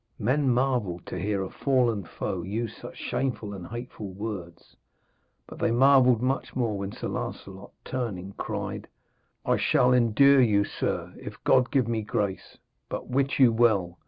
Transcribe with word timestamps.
Men 0.17 0.49
marvelled 0.49 1.05
to 1.05 1.19
hear 1.19 1.43
a 1.43 1.51
fallen 1.51 2.05
foe 2.05 2.41
use 2.41 2.75
such 2.75 2.97
shameful 2.97 3.53
and 3.53 3.67
hateful 3.67 4.07
words, 4.11 4.75
but 5.45 5.59
they 5.59 5.69
marvelled 5.69 6.23
much 6.23 6.55
more 6.55 6.75
when 6.79 6.91
Sir 6.91 7.07
Lancelot, 7.07 7.71
turning, 7.85 8.33
cried: 8.33 8.87
'I 9.45 9.57
shall 9.57 9.93
endure 9.93 10.41
you, 10.41 10.63
sir, 10.63 11.13
if 11.19 11.43
God 11.43 11.69
give 11.69 11.87
me 11.87 12.01
grace; 12.01 12.57
but 12.89 13.09
wit 13.09 13.37
you 13.37 13.51
well. 13.53 13.99